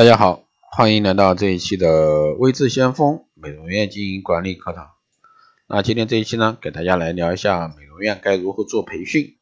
[0.00, 4.92] 大家好，欢迎来到这一期的微智先锋美容院经营管理课堂。
[5.66, 9.36] 那今天这一期呢，给大家来聊一下美容院该如何做培训。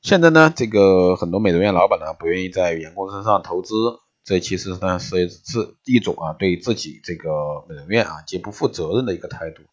[0.00, 3.74] 现在呢，这个很多美容院老板呢，不愿意在员工身上投资，
[4.22, 9.64] 这其实呢是是一种啊对自己这个美容院啊极不负责任的一个态度。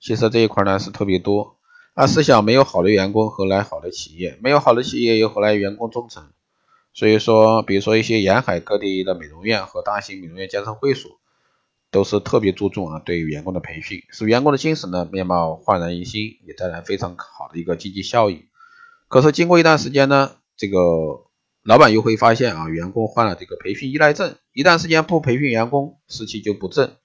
[0.00, 1.58] 其实这一块呢是特别多。
[1.94, 4.36] 啊，试想没有好的员工，何来好的企业？
[4.42, 6.32] 没有好的企业，又何来员工忠诚？
[6.94, 11.18] 所以说，比如说一些沿海各地的美容院和大型美容院健身会所，
[11.90, 18.46] 都是特别注重啊对员工的培训，使员工的精神呢面貌焕然一新，也带来非常好的一个经济效益。
[19.08, 20.78] 可是经过一段时间呢，这个
[21.64, 26.96] 老板又会发现啊，员工患了这个培训依赖症，一段时间不培训员工，士气就不振，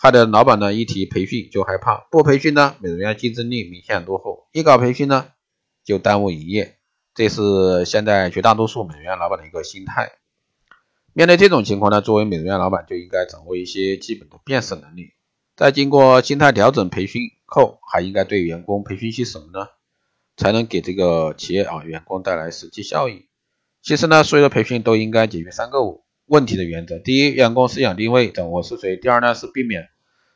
[0.00, 5.26] 害得老板呢一提培训就害怕，不培训呢，美容院竞争力明显落后，一搞培训呢，
[5.84, 6.78] 就耽误营业。
[7.14, 10.12] 这是现在绝大多数美容院老板的一个心态。
[11.12, 15.12] 面对这种情况呢，作为美容院老板就应该掌握一些基本的辨识能力。
[15.54, 19.68] 在经过心态调整培训后，还应该对员工培训些什么呢？
[20.36, 23.28] 才能给这个企业啊员工带来实际效益？
[23.80, 25.78] 其实呢，所有的培训都应该解决三个
[26.26, 29.88] 问题的原则：第一，员工思想定位掌握是谁；第二呢，是避免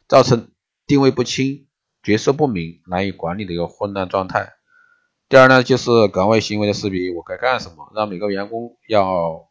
[0.06, 0.52] 造成
[0.86, 1.66] 定位不清、
[2.04, 4.52] 角色不明、难以管理的一个混乱状态。
[5.28, 9.50] 第二呢，就是岗位行为的识别，我该干什么，让每个员工要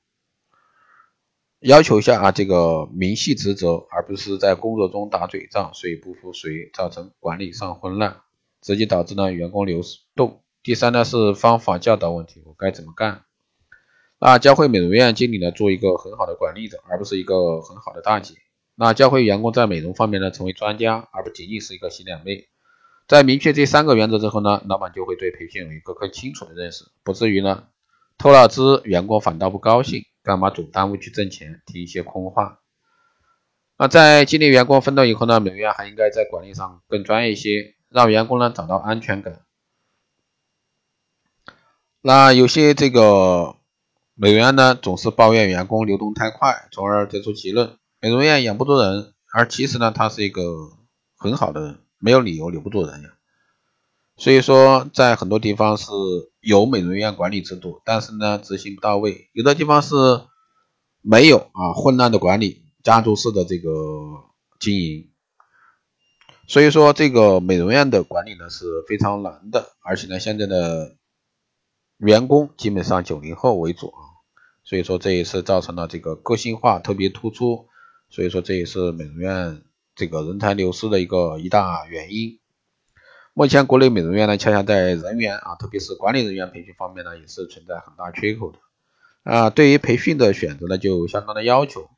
[1.60, 8.22] 要求一下啊，这个明细职责，而不是在工作中打嘴仗，谁不服谁，造成管理上混乱，
[8.60, 9.82] 直接导致呢员工流
[10.16, 10.42] 动。
[10.64, 13.26] 第三呢是方法教导问题，我该怎么干？
[14.20, 18.34] 那教会美容院经理呢做一个很好的管理者，而不是一个很好的大姐。
[18.74, 22.48] 那教会员工在美容方面呢成为专家，而不仅仅是一个洗脸妹。
[23.08, 27.64] 在明确这三个原则之后呢，老板就会对培训有一个更清楚的认识，不至于呢
[28.18, 32.60] 偷了资，员工反倒不高兴，干嘛总耽误去挣钱，听一些空话。
[33.78, 39.42] 那在激励员工奋斗以后呢，美容院还应该在管理上更专业一些，让员工呢找到安全感。
[42.02, 43.56] 那有些这个
[44.16, 50.42] 美容院呢总是抱怨员工流动太快，从而得出结论美容院养不住人，而其实呢它是一个
[51.16, 51.80] 很好的人。
[52.00, 53.10] 没有理由留不住人呀，
[54.18, 55.92] 所以说在很多地方是
[56.42, 59.96] 有美容院管理制度，但是呢执行不到位，有的地方是
[61.02, 63.70] 没有啊，混乱的管理，家族式的这个
[64.60, 65.10] 经营，
[66.48, 70.96] 所以说这个美容院的管理呢是非常难的，而且呢现在的
[71.98, 74.02] 员工基本上九零后为主啊，
[74.64, 77.68] 所以说这也是造成了这个个性化特别突出，
[78.10, 79.64] 所以说这也是美容院。
[79.98, 82.40] 这个人才流失的一个一大原因。
[83.34, 88.60] 目前国内美容院呢，恰恰在人员啊，特别是管理人员培训方面呢，也是存在很大缺口的。
[89.24, 91.90] 啊，对于培训的选择呢，就相当的要求，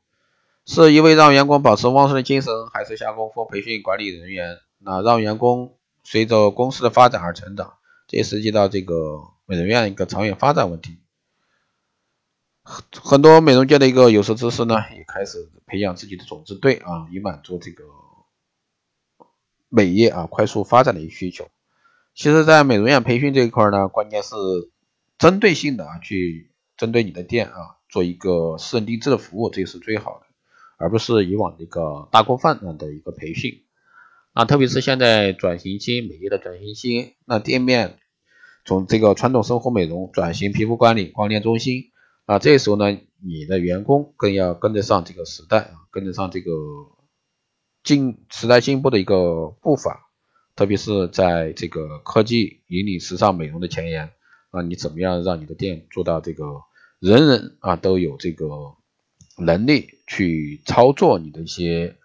[0.66, 7.74] 是一味让员工保持旺盛的精神，还是下功夫培训管理人员，那让员工随着公司的发展而成长，
[8.08, 10.98] 这也涉及到这个美容院一个长远发展问题。
[13.02, 17.82] 很多美容界的一个有识之士呢，也开始培养自己的种子队啊，以满足这个
[19.68, 21.48] 美业啊快速发展的一个需求。
[22.14, 24.36] 其实，在美容院培训这一块呢，关键是
[25.18, 30.26] 针对性的啊，去针对你的店啊，做一个私人定制的服务，这是最好的，
[30.76, 33.64] 而不是以往的一个大锅饭的一个培训。
[34.32, 37.98] 啊，特别是现在转型期，美业的转型期，那店面
[38.64, 41.89] 从这个传统生活美容转型皮肤管理、光电中心。
[42.30, 46.52] 啊，这时候呢，你的员工更要跟得上这个时代啊，跟得上这个
[47.82, 50.06] 进时代进步的一个步伐，
[50.54, 54.12] 特别是在这个科技引领时尚美容的前沿
[54.52, 56.44] 啊，你怎么样让你的店做到这个
[57.00, 58.76] 人人啊都有这个
[59.36, 61.96] 能力去操作你的一些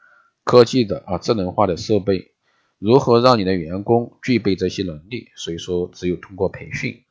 [0.44, 2.32] 科技的啊智能化的设备？
[2.80, 5.28] 如何让你的员工具备这些能力？
[5.36, 7.05] 所以说，只有通过培训。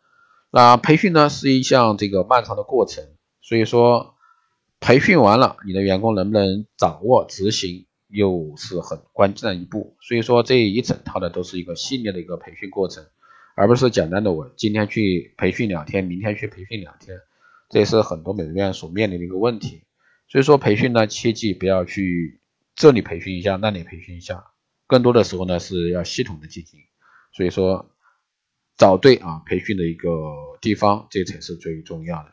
[0.57, 3.05] 那培训呢是一项这个漫长的过程，
[3.43, 4.15] 所以说
[4.79, 9.97] 培训完了，你的员工能不能掌握执行，又是很关键的一步。
[10.01, 13.05] 所以说这一整套的都是一个系列的一个培训过程，
[13.57, 17.19] 而不是简单的我今天去培训两天，明天去培训两天，
[17.69, 19.83] 这也是很多美容院所面临的一个问题。
[20.29, 22.41] 所以说培训呢，切记不要去
[22.77, 24.45] 这里培训一下，那里培训一下，
[24.87, 26.79] 更多的时候呢是要系统的进行。
[27.33, 27.91] 所以说。
[28.77, 30.09] 找对啊培训的一个
[30.61, 32.31] 地方，这才是最重要的。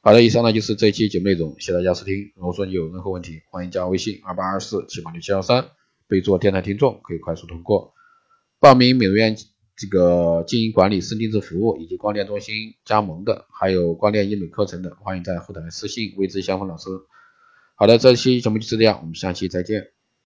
[0.00, 2.32] 好的，以上呢就是这一期节目内容，谢谢大家收听。
[2.36, 5.70] 如果说你有任何问题，欢迎加微信二八二四七八六七幺三，
[6.06, 7.94] 备注电台听众，可以快速通过。
[8.60, 9.36] 报名美容院
[9.76, 12.54] 这个经营管理私定制服务以及光电中心
[12.84, 16.88] 加盟的，还有光电医美课程的，欢迎在后台私信未知相锋老师。
[17.74, 19.97] 好的，这期节目就是这样，我们下期再见。